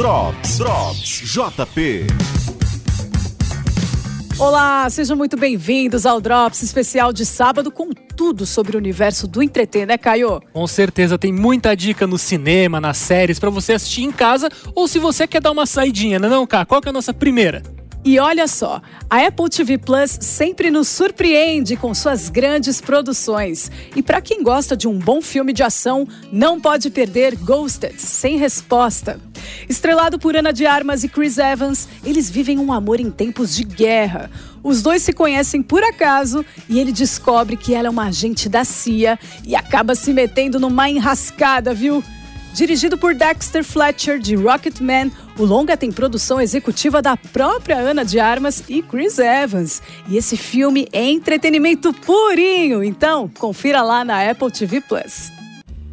[0.00, 2.06] Drops, Drops, JP.
[4.38, 9.42] Olá, sejam muito bem-vindos ao Drops especial de sábado com tudo sobre o universo do
[9.42, 10.40] entreter, né, Caio?
[10.54, 14.88] Com certeza tem muita dica no cinema, nas séries para você assistir em casa ou
[14.88, 16.64] se você quer dar uma saidinha, não é não, Cá?
[16.64, 17.62] Qual que é a nossa primeira?
[18.02, 18.80] E olha só,
[19.10, 23.70] a Apple TV Plus sempre nos surpreende com suas grandes produções.
[23.94, 28.38] E para quem gosta de um bom filme de ação, não pode perder Ghosted, sem
[28.38, 29.20] resposta.
[29.68, 33.64] Estrelado por Ana de Armas e Chris Evans, eles vivem um amor em tempos de
[33.64, 34.30] guerra.
[34.62, 38.64] Os dois se conhecem por acaso e ele descobre que ela é uma agente da
[38.64, 42.02] CIA e acaba se metendo numa enrascada, viu?
[42.52, 48.18] Dirigido por Dexter Fletcher, de Rocketman, o longa tem produção executiva da própria Ana de
[48.18, 49.80] Armas e Chris Evans.
[50.08, 55.30] E esse filme é entretenimento purinho, então confira lá na Apple TV Plus.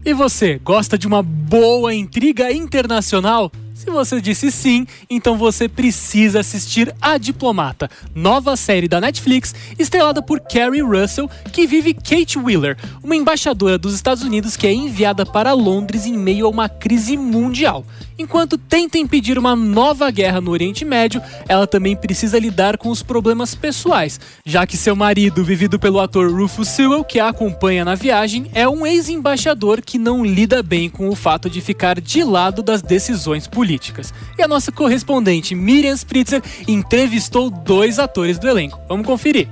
[0.03, 3.51] E você, gosta de uma boa intriga internacional?
[3.87, 10.21] Se você disse sim, então você precisa assistir A Diplomata, nova série da Netflix, estrelada
[10.21, 15.25] por Carrie Russell, que vive Kate Wheeler, uma embaixadora dos Estados Unidos que é enviada
[15.25, 17.85] para Londres em meio a uma crise mundial.
[18.19, 23.03] Enquanto tenta impedir uma nova guerra no Oriente Médio, ela também precisa lidar com os
[23.03, 27.93] problemas pessoais, já que seu marido, vivido pelo ator Rufus Sewell, que a acompanha na
[27.93, 32.63] viagem, é um ex-embaixador que não lida bem com o fato de ficar de lado
[32.63, 34.11] das decisões políticas.
[34.35, 38.79] E a nossa correspondente Miriam Spritzer entrevistou dois atores do elenco.
[38.89, 39.47] Vamos conferir.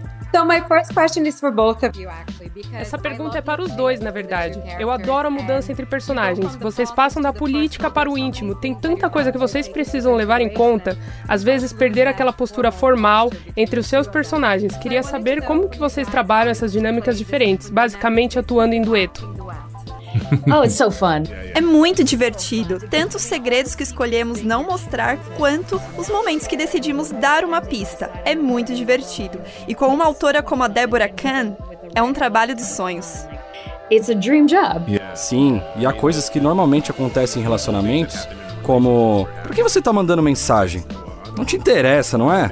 [2.73, 4.61] Essa pergunta é para os dois, na verdade.
[4.80, 6.55] Eu adoro a mudança entre personagens.
[6.55, 8.55] Vocês passam da política para o íntimo.
[8.55, 10.97] Tem tanta coisa que vocês precisam levar em conta.
[11.27, 14.75] Às vezes perder aquela postura formal entre os seus personagens.
[14.77, 19.45] Queria saber como que vocês trabalham essas dinâmicas diferentes, basicamente atuando em dueto.
[20.47, 21.23] Oh, it's so fun.
[21.55, 27.11] É muito divertido, tanto os segredos que escolhemos não mostrar, quanto os momentos que decidimos
[27.11, 28.11] dar uma pista.
[28.25, 29.39] É muito divertido.
[29.67, 31.53] E com uma autora como a Deborah Kahn,
[31.93, 33.25] é um trabalho dos sonhos.
[33.92, 34.99] It's a dream job.
[35.14, 38.27] Sim, e há coisas que normalmente acontecem em relacionamentos,
[38.64, 40.83] como: por que você tá mandando mensagem?
[41.37, 42.52] Não te interessa, não é?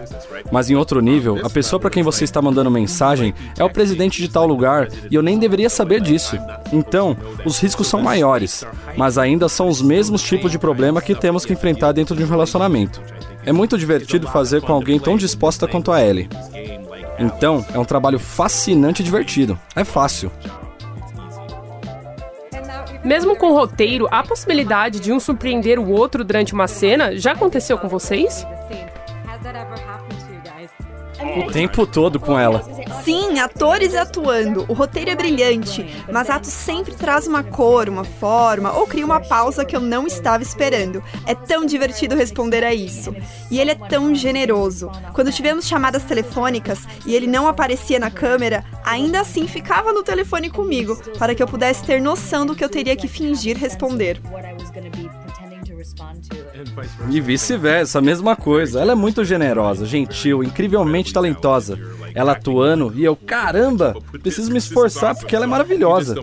[0.52, 4.22] Mas em outro nível, a pessoa para quem você está mandando mensagem é o presidente
[4.22, 6.38] de tal lugar e eu nem deveria saber disso.
[6.72, 8.66] Então, os riscos são maiores,
[8.96, 12.28] mas ainda são os mesmos tipos de problema que temos que enfrentar dentro de um
[12.28, 13.02] relacionamento.
[13.46, 16.30] É muito divertido fazer com alguém tão disposta quanto a Ellie.
[17.20, 19.60] Então, é um trabalho fascinante e divertido.
[19.76, 20.32] É fácil.
[23.04, 27.18] Mesmo com o roteiro, há possibilidade de um surpreender o outro durante uma cena?
[27.18, 28.46] Já aconteceu com vocês?
[31.36, 32.64] O tempo todo com ela.
[33.04, 34.66] Sim, atores atuando.
[34.70, 39.20] O roteiro é brilhante, mas ato sempre traz uma cor, uma forma ou cria uma
[39.20, 41.04] pausa que eu não estava esperando.
[41.26, 43.16] É tão divertido responder a isso.
[43.50, 44.92] E ele é tão generoso.
[45.14, 50.50] Quando tivemos chamadas telefônicas e ele não aparecia na câmera, ainda assim ficava no telefone
[50.50, 54.22] comigo, para que eu pudesse ter noção do que eu teria que fingir responder.
[57.10, 58.82] E vice-versa, a mesma coisa.
[58.82, 61.80] Ela é muito generosa, gentil, incrivelmente talentosa.
[62.16, 66.16] Ela atuando e eu, caramba, preciso me esforçar porque ela é maravilhosa.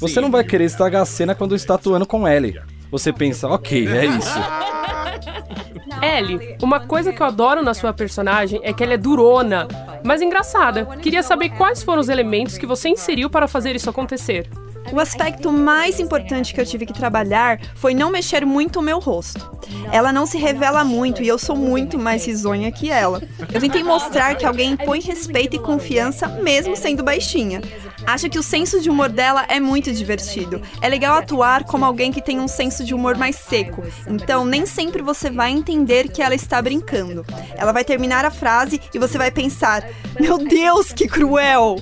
[0.00, 2.60] Você não vai querer estragar a cena quando está atuando com Ellie.
[2.90, 4.38] Você pensa, ok, é isso.
[6.02, 9.68] Ellie, uma coisa que eu adoro na sua personagem é que ela é durona,
[10.02, 10.86] mas engraçada.
[11.00, 14.48] Queria saber quais foram os elementos que você inseriu para fazer isso acontecer.
[14.92, 18.98] O aspecto mais importante que eu tive que trabalhar foi não mexer muito o meu
[18.98, 19.50] rosto.
[19.92, 23.22] Ela não se revela muito e eu sou muito mais risonha que ela.
[23.52, 27.60] Eu tentei mostrar que alguém põe respeito e confiança mesmo sendo baixinha.
[28.06, 30.60] Acho que o senso de humor dela é muito divertido.
[30.80, 33.82] É legal atuar como alguém que tem um senso de humor mais seco.
[34.08, 37.24] Então, nem sempre você vai entender que ela está brincando.
[37.56, 39.86] Ela vai terminar a frase e você vai pensar:
[40.18, 41.76] Meu Deus, que cruel!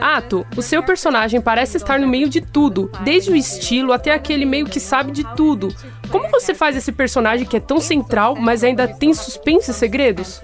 [0.00, 4.44] Ato, o seu personagem parece estar no meio de tudo, desde o estilo até aquele
[4.44, 5.68] meio que sabe de tudo.
[6.10, 10.42] Como você faz esse personagem que é tão central, mas ainda tem suspense e segredos?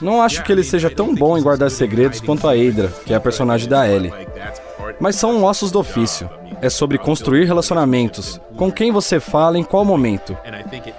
[0.00, 3.16] Não acho que ele seja tão bom em guardar segredos quanto a Eidra, que é
[3.16, 4.12] a personagem da Ellie.
[5.00, 6.28] Mas são ossos do ofício.
[6.60, 10.36] É sobre construir relacionamentos, com quem você fala em qual momento.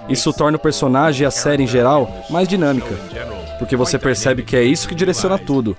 [0.08, 2.94] Isso torna o personagem e a série em geral mais dinâmica,
[3.58, 5.74] porque você percebe que é isso que direciona tudo.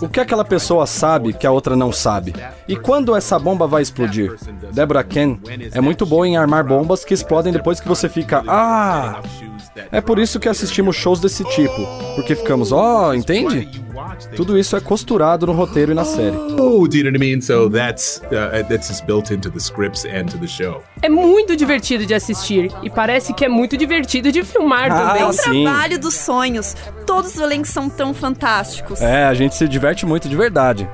[0.00, 2.34] O que aquela pessoa sabe que a outra não sabe?
[2.66, 4.34] E quando essa bomba vai explodir?
[4.72, 5.38] Deborah Ken
[5.72, 8.42] é muito boa em armar bombas que explodem depois que você fica.
[8.48, 9.20] Ah!
[9.92, 11.86] É por isso que assistimos shows desse tipo,
[12.16, 13.85] porque ficamos, ó, oh, entende?
[14.36, 16.36] Tudo isso é costurado no roteiro e na série.
[16.36, 17.40] Oh, do you know what I mean?
[17.40, 20.82] So that's uh, that's just built into the scripts and to the show.
[21.02, 25.22] É muito divertido de assistir e parece que é muito divertido de filmar Ah, também.
[25.22, 25.64] É o sim.
[25.64, 26.74] trabalho dos sonhos.
[27.06, 29.00] Todos os elencos são tão fantásticos.
[29.00, 30.88] É, a gente se diverte muito de verdade.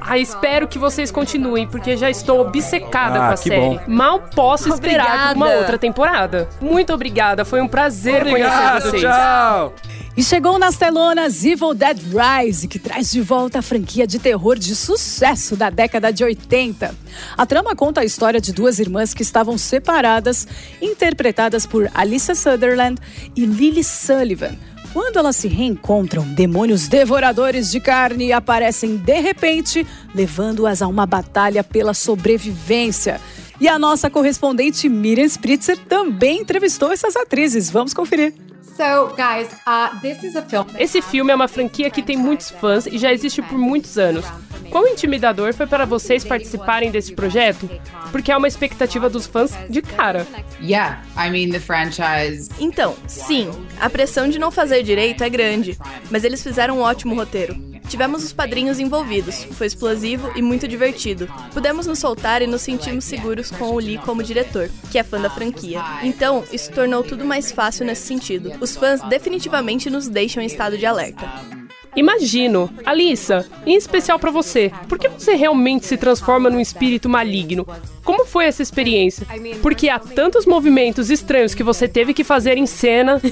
[0.00, 3.60] Ah, espero que vocês continuem, porque já estou obcecada Ah, com a que série.
[3.60, 3.80] bom.
[3.86, 5.58] Mal posso esperar por uma Obrigada.
[5.60, 6.48] outra temporada.
[6.62, 9.02] Muito obrigada, foi um prazer conhecer vocês.
[9.02, 9.74] tchau!
[10.18, 14.58] E chegou nas telonas Evil Dead Rise, que traz de volta a franquia de terror
[14.58, 16.92] de sucesso da década de 80.
[17.36, 20.44] A trama conta a história de duas irmãs que estavam separadas,
[20.82, 23.00] interpretadas por Alyssa Sutherland
[23.36, 24.56] e Lily Sullivan.
[24.92, 31.62] Quando elas se reencontram, demônios devoradores de carne aparecem de repente, levando-as a uma batalha
[31.62, 33.20] pela sobrevivência.
[33.60, 37.70] E a nossa correspondente Miriam Spritzer também entrevistou essas atrizes.
[37.70, 38.34] Vamos conferir.
[38.78, 40.64] So, guys, uh, this is a film.
[40.78, 44.24] Esse filme é uma franquia que tem muitos fãs e já existe por muitos anos.
[44.70, 47.68] Quão intimidador foi para vocês participarem desse projeto?
[48.12, 50.24] Porque é uma expectativa dos fãs de cara.
[50.62, 52.50] Yeah, I mean, the franchise.
[52.60, 55.76] Então, sim, a pressão de não fazer direito é grande,
[56.08, 57.56] mas eles fizeram um ótimo roteiro.
[57.88, 61.26] Tivemos os padrinhos envolvidos, foi explosivo e muito divertido.
[61.52, 65.20] Pudemos nos soltar e nos sentimos seguros com o Lee como diretor, que é fã
[65.20, 65.82] da franquia.
[66.02, 68.52] Então, isso tornou tudo mais fácil nesse sentido.
[68.60, 71.57] Os fãs definitivamente nos deixam em estado de alerta.
[71.98, 77.66] Imagino, Alissa, em especial pra você, por que você realmente se transforma num espírito maligno?
[78.04, 79.26] Como foi essa experiência?
[79.60, 83.20] Porque há tantos movimentos estranhos que você teve que fazer em cena.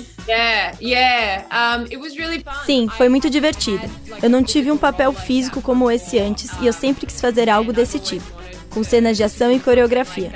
[2.66, 3.88] Sim, foi muito divertido.
[4.20, 7.72] Eu não tive um papel físico como esse antes e eu sempre quis fazer algo
[7.72, 8.26] desse tipo,
[8.70, 10.32] com cenas de ação e coreografia.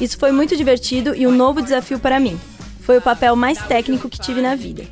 [0.00, 2.38] Isso foi muito divertido e um novo desafio para mim.
[2.82, 4.84] Foi o papel mais técnico que tive na vida.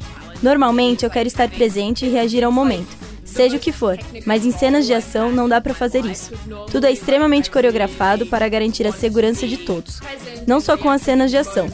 [0.43, 2.89] Normalmente eu quero estar presente e reagir ao momento,
[3.25, 6.33] seja o que for, mas em cenas de ação não dá para fazer isso.
[6.71, 10.01] Tudo é extremamente coreografado para garantir a segurança de todos.
[10.47, 11.69] Não só com as cenas de ação.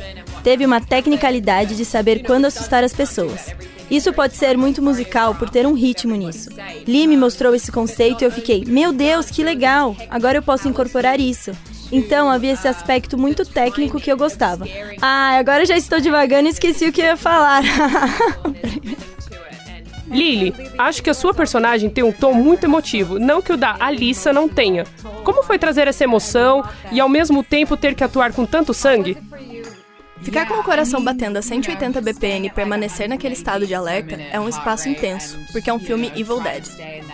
[0.45, 3.55] Teve uma tecnicalidade de saber quando assustar as pessoas.
[3.91, 6.51] Isso pode ser muito musical por ter um ritmo nisso.
[6.87, 9.97] Lee me mostrou esse conceito e eu fiquei, meu Deus, que legal!
[10.11, 11.53] Agora eu posso incorporar isso.
[11.91, 14.67] Então havia esse aspecto muito técnico que eu gostava.
[15.01, 17.63] Ah, agora já estou devagando e esqueci o que ia falar.
[20.11, 23.77] Lily, acho que a sua personagem tem um tom muito emotivo, não que o da
[23.79, 24.87] Alissa não tenha.
[25.23, 29.19] Como foi trazer essa emoção e ao mesmo tempo ter que atuar com tanto sangue?
[30.23, 34.39] Ficar com o coração batendo a 180 BPM e permanecer naquele estado de alerta é
[34.39, 36.65] um espaço intenso, porque é um filme Evil Dead.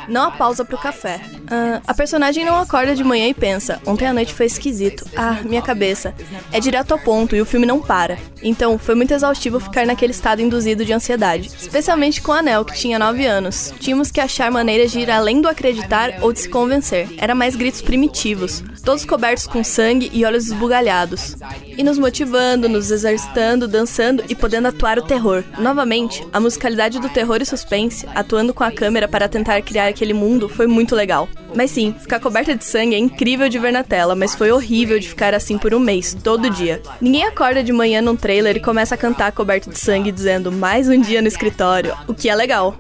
[0.09, 1.21] Não há pausa pro café.
[1.49, 5.07] Ah, a personagem não acorda de manhã e pensa: ontem à noite foi esquisito.
[5.17, 6.15] Ah, minha cabeça.
[6.53, 8.19] É direto ao ponto e o filme não para.
[8.43, 11.49] Então, foi muito exaustivo ficar naquele estado induzido de ansiedade.
[11.49, 13.73] Especialmente com a Anel, que tinha 9 anos.
[13.79, 17.09] Tínhamos que achar maneiras de ir além do acreditar ou de se convencer.
[17.19, 21.37] Era mais gritos primitivos, todos cobertos com sangue e olhos esbugalhados.
[21.77, 25.45] E nos motivando, nos exercitando, dançando e podendo atuar o terror.
[25.59, 30.15] Novamente, a musicalidade do terror e suspense, atuando com a câmera para tentar criar aquele
[30.15, 31.29] mundo, foi muito legal.
[31.55, 34.99] Mas sim, ficar coberta de sangue é incrível de ver na tela, mas foi horrível
[34.99, 36.83] de ficar assim por um mês, todo dia.
[37.01, 40.89] Ninguém acorda de manhã num trailer e começa a cantar coberto de sangue dizendo mais
[40.89, 42.77] um dia no escritório, o que é legal.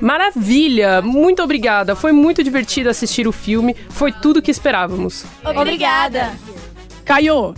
[0.00, 1.00] Maravilha!
[1.00, 1.94] Muito obrigada.
[1.94, 3.74] Foi muito divertido assistir o filme.
[3.90, 5.24] Foi tudo que esperávamos.
[5.44, 6.32] Obrigada!
[7.04, 7.54] Caio,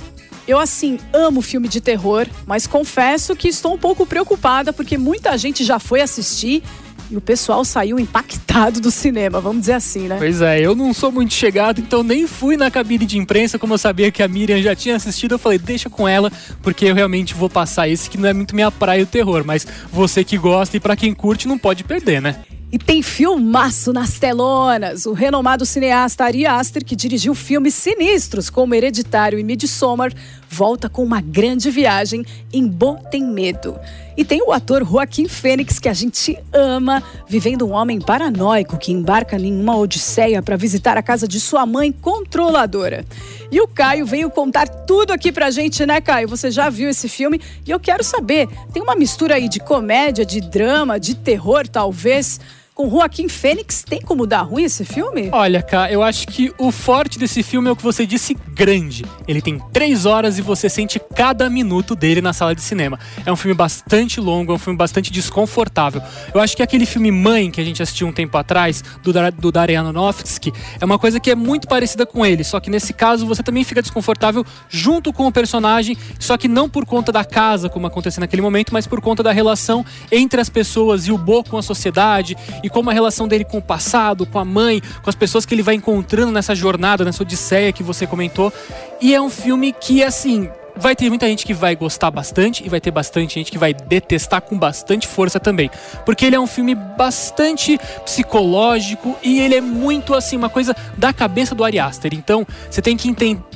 [0.48, 5.36] eu assim amo filme de terror, mas confesso que estou um pouco preocupada porque muita
[5.36, 6.62] gente já foi assistir
[7.10, 10.16] e o pessoal saiu impactado do cinema, vamos dizer assim, né?
[10.18, 13.74] Pois é, eu não sou muito chegado, então nem fui na cabine de imprensa, como
[13.74, 16.30] eu sabia que a Miriam já tinha assistido, eu falei, deixa com ela,
[16.62, 19.66] porque eu realmente vou passar esse que não é muito minha praia o terror, mas
[19.90, 22.36] você que gosta e pra quem curte não pode perder, né?
[22.70, 25.06] E tem filmaço nas telonas.
[25.06, 30.12] O renomado cineasta Ari Aster, que dirigiu filmes sinistros como Hereditário e Midsommar,
[30.50, 33.74] volta com uma grande viagem em Botem Medo.
[34.18, 38.92] E tem o ator Joaquim Fênix, que a gente ama, vivendo um homem paranoico que
[38.92, 43.02] embarca em uma odisseia para visitar a casa de sua mãe controladora.
[43.50, 46.28] E o Caio veio contar tudo aqui pra gente, né, Caio?
[46.28, 47.40] Você já viu esse filme?
[47.64, 52.38] E eu quero saber, tem uma mistura aí de comédia, de drama, de terror, talvez?
[52.78, 55.30] Com Joaquim Fênix, tem como dar ruim esse filme?
[55.32, 59.04] Olha, cá, eu acho que o forte desse filme é o que você disse grande.
[59.26, 62.96] Ele tem três horas e você sente cada minuto dele na sala de cinema.
[63.26, 66.00] É um filme bastante longo, é um filme bastante desconfortável.
[66.32, 69.50] Eu acho que aquele filme Mãe, que a gente assistiu um tempo atrás, do, do
[69.50, 73.26] Darren Aronofsky, é uma coisa que é muito parecida com ele, só que nesse caso
[73.26, 77.68] você também fica desconfortável junto com o personagem, só que não por conta da casa,
[77.68, 81.42] como aconteceu naquele momento, mas por conta da relação entre as pessoas e o Bo
[81.42, 85.10] com a sociedade e como a relação dele com o passado, com a mãe, com
[85.10, 88.52] as pessoas que ele vai encontrando nessa jornada, nessa odisseia que você comentou.
[89.00, 90.48] E é um filme que, assim,
[90.78, 93.74] vai ter muita gente que vai gostar bastante e vai ter bastante gente que vai
[93.74, 95.70] detestar com bastante força também.
[96.06, 101.12] Porque ele é um filme bastante psicológico e ele é muito assim, uma coisa da
[101.12, 102.14] cabeça do Ari Aster.
[102.14, 103.12] Então, você tem que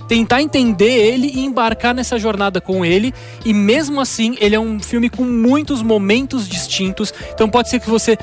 [0.08, 3.14] tentar entender ele e embarcar nessa jornada com ele.
[3.44, 7.14] E mesmo assim, ele é um filme com muitos momentos distintos.
[7.32, 8.18] Então pode ser que você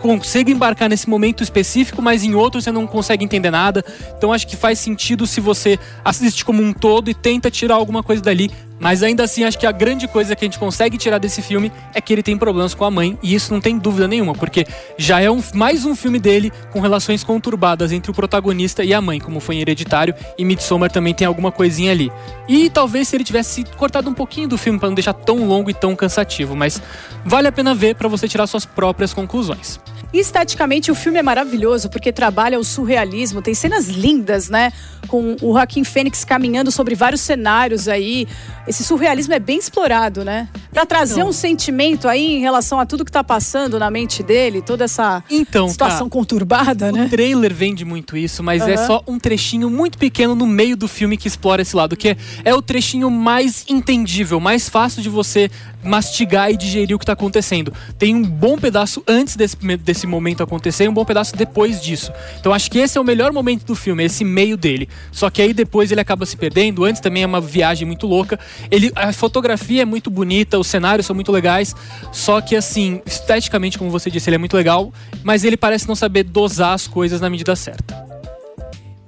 [0.00, 3.84] consiga embarcar nesse momento específico, mas em outro você não consegue entender nada.
[4.16, 8.02] Então acho que faz sentido se você assiste como um todo e tenta tirar alguma
[8.02, 8.50] coisa dali.
[8.80, 11.70] Mas ainda assim, acho que a grande coisa que a gente consegue tirar desse filme
[11.92, 14.66] é que ele tem problemas com a mãe, e isso não tem dúvida nenhuma, porque
[14.96, 19.00] já é um, mais um filme dele com relações conturbadas entre o protagonista e a
[19.02, 22.10] mãe, como foi em Hereditário, e Midsommar também tem alguma coisinha ali.
[22.48, 25.68] E talvez se ele tivesse cortado um pouquinho do filme para não deixar tão longo
[25.68, 26.80] e tão cansativo, mas
[27.22, 29.78] vale a pena ver para você tirar suas próprias conclusões.
[30.12, 34.72] Esteticamente, o filme é maravilhoso porque trabalha o surrealismo, tem cenas lindas, né?
[35.06, 38.26] Com o Joaquim Fênix caminhando sobre vários cenários aí.
[38.66, 40.48] Esse surrealismo é bem explorado, né?
[40.72, 44.22] Pra trazer então, um sentimento aí em relação a tudo que tá passando na mente
[44.22, 47.04] dele, toda essa então, situação tá, conturbada, o né?
[47.06, 48.68] O trailer vende muito isso, mas uhum.
[48.68, 52.08] é só um trechinho muito pequeno no meio do filme que explora esse lado, que
[52.08, 55.50] é, é o trechinho mais entendível, mais fácil de você
[55.82, 57.72] mastigar e digerir o que tá acontecendo.
[57.98, 62.12] Tem um bom pedaço antes desse, desse momento acontecer e um bom pedaço depois disso.
[62.38, 64.88] Então acho que esse é o melhor momento do filme, esse meio dele.
[65.12, 66.84] Só que aí depois ele acaba se perdendo.
[66.84, 68.38] Antes também é uma viagem muito louca.
[68.70, 71.74] Ele, a fotografia é muito bonita, os cenários são muito legais.
[72.12, 75.94] Só que assim, esteticamente, como você disse, ele é muito legal, mas ele parece não
[75.94, 78.09] saber dosar as coisas na medida certa.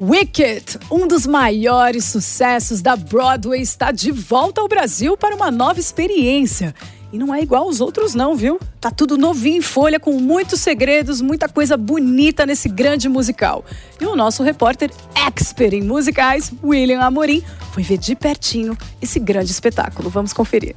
[0.04, 5.78] Wicked, um dos maiores sucessos da Broadway, está de volta ao Brasil para uma nova
[5.78, 6.74] experiência.
[7.12, 8.58] E não é igual aos outros, não, viu?
[8.80, 13.64] Tá tudo novinho em folha, com muitos segredos, muita coisa bonita nesse grande musical.
[14.00, 17.40] E o nosso repórter expert em musicais, William Amorim,
[17.70, 20.10] foi ver de pertinho esse grande espetáculo.
[20.10, 20.74] Vamos conferir.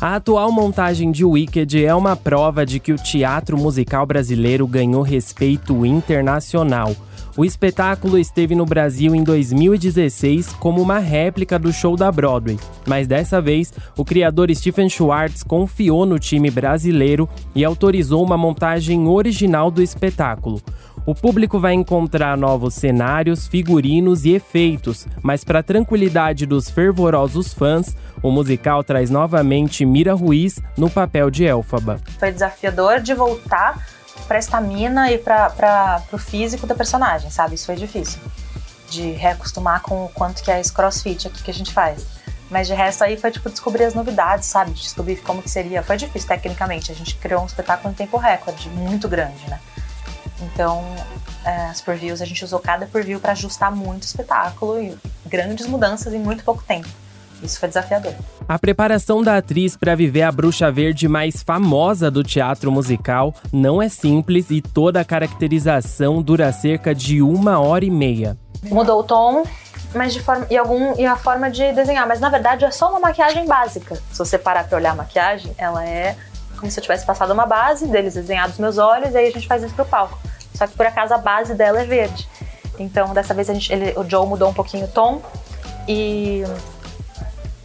[0.00, 5.02] A atual montagem de Wicked é uma prova de que o teatro musical brasileiro ganhou
[5.02, 6.96] respeito internacional.
[7.38, 13.06] O espetáculo esteve no Brasil em 2016 como uma réplica do show da Broadway, mas
[13.06, 19.70] dessa vez o criador Stephen Schwartz confiou no time brasileiro e autorizou uma montagem original
[19.70, 20.60] do espetáculo.
[21.06, 27.96] O público vai encontrar novos cenários, figurinos e efeitos, mas para tranquilidade dos fervorosos fãs,
[28.20, 32.00] o musical traz novamente Mira Ruiz no papel de Elfaba.
[32.18, 33.76] Foi desafiador de voltar
[34.28, 37.54] pra estamina e pra, pra, pro físico da personagem, sabe?
[37.54, 38.20] Isso foi difícil.
[38.90, 42.06] De reacostumar com o quanto que é esse crossfit aqui que a gente faz.
[42.50, 44.70] Mas de resto aí foi tipo descobrir as novidades, sabe?
[44.72, 45.82] Descobrir como que seria.
[45.82, 46.92] Foi difícil tecnicamente.
[46.92, 49.58] A gente criou um espetáculo em tempo recorde, muito grande, né?
[50.40, 50.84] Então,
[51.44, 55.66] é, as previews, a gente usou cada preview para ajustar muito o espetáculo e grandes
[55.66, 56.88] mudanças em muito pouco tempo.
[57.42, 58.12] Isso foi desafiador.
[58.48, 63.80] A preparação da atriz para viver a bruxa verde mais famosa do teatro musical não
[63.80, 68.36] é simples e toda a caracterização dura cerca de uma hora e meia.
[68.64, 69.44] Mudou o tom,
[69.94, 72.90] mas de forma e algum e a forma de desenhar, mas na verdade é só
[72.90, 73.96] uma maquiagem básica.
[74.10, 76.16] Se você parar para olhar a maquiagem, ela é
[76.58, 79.46] como se eu tivesse passado uma base deles desenhados meus olhos e aí a gente
[79.46, 80.18] faz isso pro palco.
[80.54, 82.28] Só que por acaso a base dela é verde.
[82.78, 85.22] Então dessa vez a gente, ele, o Joe mudou um pouquinho o tom
[85.86, 86.42] e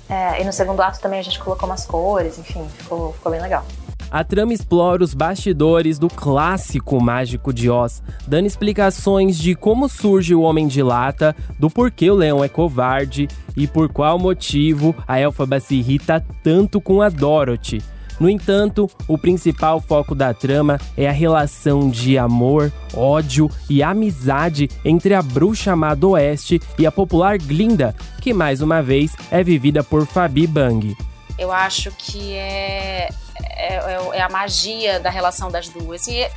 [0.10, 3.42] é, e no segundo ato também a gente colocou umas cores, enfim, ficou, ficou bem
[3.42, 3.66] legal.
[4.14, 10.36] A trama explora os bastidores do clássico Mágico de Oz, dando explicações de como surge
[10.36, 15.20] o Homem de Lata, do porquê o leão é covarde e por qual motivo a
[15.20, 17.82] Elfaba se irrita tanto com a Dorothy.
[18.20, 24.70] No entanto, o principal foco da trama é a relação de amor, ódio e amizade
[24.86, 29.84] entre a bruxa amada Oeste e a popular Glinda, que mais uma vez é vivida
[29.84, 30.96] por Fabi Bang.
[31.38, 33.10] Eu acho que é,
[33.50, 33.76] é,
[34.14, 36.08] é a magia da relação das duas.
[36.08, 36.30] E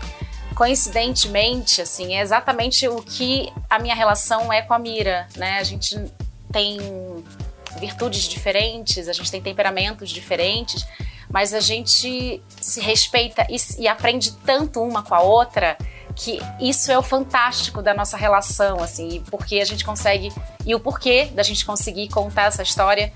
[0.55, 5.59] coincidentemente, assim, é exatamente o que a minha relação é com a Mira, né?
[5.59, 5.97] A gente
[6.51, 6.79] tem
[7.79, 10.87] virtudes diferentes, a gente tem temperamentos diferentes,
[11.31, 15.77] mas a gente se respeita e, e aprende tanto uma com a outra
[16.15, 20.33] que isso é o fantástico da nossa relação, assim, porque a gente consegue
[20.65, 23.13] e o porquê da gente conseguir contar essa história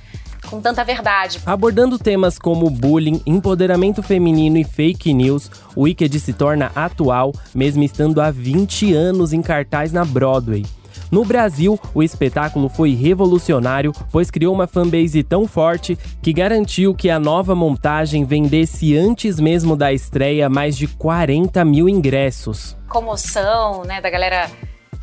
[0.49, 1.41] com tanta verdade.
[1.47, 7.83] Abordando temas como bullying, empoderamento feminino e fake news, o Wicked se torna atual, mesmo
[7.83, 10.67] estando há 20 anos em cartaz na Broadway.
[11.11, 17.11] No Brasil, o espetáculo foi revolucionário, pois criou uma fanbase tão forte que garantiu que
[17.11, 22.77] a nova montagem vendesse antes mesmo da estreia mais de 40 mil ingressos.
[22.89, 24.49] Comoção, né, da galera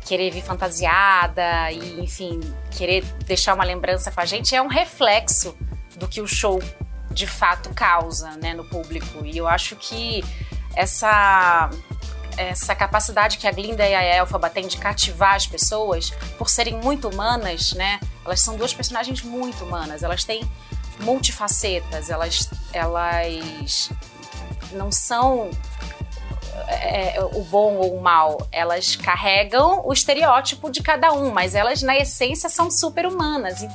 [0.06, 5.54] querer vir fantasiada e, enfim, querer deixar uma lembrança com a gente é um reflexo
[5.98, 6.62] do que o show
[7.10, 9.26] de fato causa, né, no público.
[9.26, 10.24] E eu acho que
[10.74, 11.68] essa
[12.38, 16.78] essa capacidade que a Glinda e a Elfaba têm de cativar as pessoas por serem
[16.80, 17.98] muito humanas, né?
[18.24, 20.02] Elas são duas personagens muito humanas.
[20.02, 20.48] Elas têm
[21.00, 22.10] multifacetas.
[22.10, 23.90] Elas, elas
[24.72, 25.50] não são
[26.68, 28.46] é, o bom ou o mal.
[28.52, 33.66] Elas carregam o estereótipo de cada um, mas elas na essência são super humanas.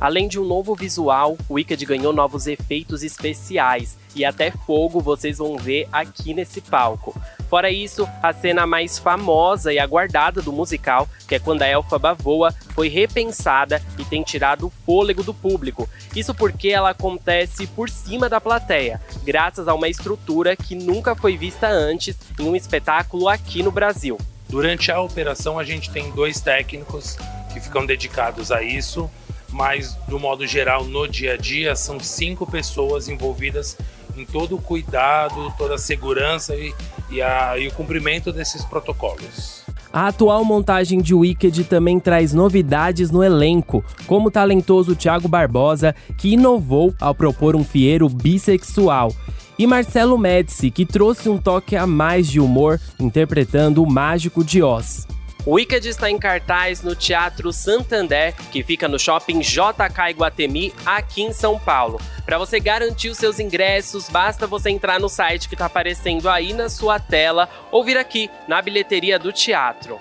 [0.00, 5.38] Além de um novo visual, o Wicked ganhou novos efeitos especiais e até fogo vocês
[5.38, 7.14] vão ver aqui nesse palco.
[7.48, 12.12] Fora isso, a cena mais famosa e aguardada do musical, que é quando a Elfaba
[12.12, 15.88] voa, foi repensada e tem tirado o fôlego do público.
[16.14, 21.38] Isso porque ela acontece por cima da plateia, graças a uma estrutura que nunca foi
[21.38, 24.18] vista antes em um espetáculo aqui no Brasil.
[24.48, 27.16] Durante a operação, a gente tem dois técnicos
[27.52, 29.10] que ficam dedicados a isso,
[29.50, 33.76] mas do modo geral, no dia a dia, são cinco pessoas envolvidas
[34.20, 36.74] em todo o cuidado, toda a segurança e,
[37.10, 39.62] e, a, e o cumprimento desses protocolos.
[39.92, 45.94] A atual montagem de Wicked também traz novidades no elenco, como o talentoso Thiago Barbosa,
[46.18, 49.12] que inovou ao propor um fieiro bissexual,
[49.58, 54.62] e Marcelo Médici, que trouxe um toque a mais de humor, interpretando o Mágico de
[54.62, 55.06] Oz.
[55.50, 61.32] Wicked está em cartaz no Teatro Santander, que fica no shopping JK Iguatemi, aqui em
[61.32, 61.98] São Paulo.
[62.26, 66.52] Para você garantir os seus ingressos, basta você entrar no site que está aparecendo aí
[66.52, 69.98] na sua tela ou vir aqui na bilheteria do teatro.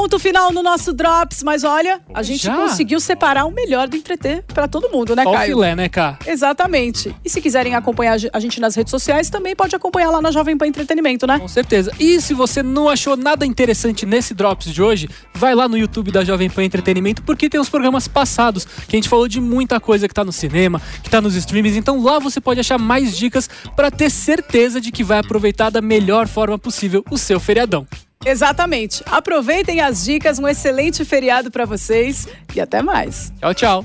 [0.00, 2.56] Ponto final no nosso Drops, mas olha, a gente Já?
[2.56, 5.56] conseguiu separar o melhor do entreter pra todo mundo, né, Só o Caio?
[5.56, 6.18] filé, né, Cá?
[6.26, 7.14] Exatamente.
[7.22, 10.56] E se quiserem acompanhar a gente nas redes sociais, também pode acompanhar lá na Jovem
[10.56, 11.38] Pan Entretenimento, né?
[11.38, 11.92] Com certeza.
[12.00, 16.10] E se você não achou nada interessante nesse Drops de hoje, vai lá no YouTube
[16.10, 19.78] da Jovem Pan Entretenimento, porque tem os programas passados, que a gente falou de muita
[19.78, 21.76] coisa que tá no cinema, que tá nos streams.
[21.76, 25.82] Então lá você pode achar mais dicas pra ter certeza de que vai aproveitar da
[25.82, 27.86] melhor forma possível o seu feriadão.
[28.24, 29.02] Exatamente.
[29.06, 33.32] Aproveitem as dicas, um excelente feriado pra vocês e até mais.
[33.40, 33.84] Tchau, tchau.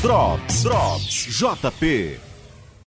[0.00, 2.29] Drops, Drops, JP.